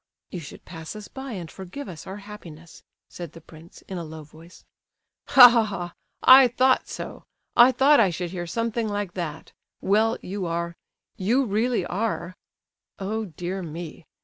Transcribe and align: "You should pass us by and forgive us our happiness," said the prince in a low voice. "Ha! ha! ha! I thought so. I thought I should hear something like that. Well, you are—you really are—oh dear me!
"You 0.31 0.39
should 0.39 0.65
pass 0.65 0.95
us 0.95 1.07
by 1.07 1.33
and 1.33 1.51
forgive 1.51 1.87
us 1.87 2.07
our 2.07 2.17
happiness," 2.17 2.81
said 3.07 3.33
the 3.33 3.39
prince 3.39 3.83
in 3.83 3.99
a 3.99 4.03
low 4.03 4.23
voice. 4.23 4.65
"Ha! 5.27 5.47
ha! 5.47 5.63
ha! 5.63 5.93
I 6.23 6.47
thought 6.47 6.87
so. 6.89 7.25
I 7.55 7.71
thought 7.71 7.99
I 7.99 8.09
should 8.09 8.31
hear 8.31 8.47
something 8.47 8.87
like 8.89 9.13
that. 9.13 9.51
Well, 9.79 10.17
you 10.23 10.47
are—you 10.47 11.45
really 11.45 11.85
are—oh 11.85 13.25
dear 13.25 13.61
me! 13.61 14.07